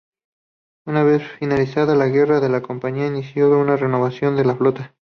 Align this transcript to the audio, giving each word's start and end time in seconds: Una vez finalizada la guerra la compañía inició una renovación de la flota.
Una 0.87 1.03
vez 1.03 1.21
finalizada 1.37 1.93
la 1.95 2.07
guerra 2.07 2.39
la 2.49 2.63
compañía 2.63 3.05
inició 3.05 3.55
una 3.59 3.77
renovación 3.77 4.35
de 4.35 4.45
la 4.45 4.55
flota. 4.55 4.95